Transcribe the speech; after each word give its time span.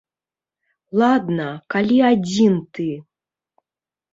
Ладна, 1.01 1.45
калі 1.73 1.97
адзін 2.13 2.53
ты. 2.79 2.89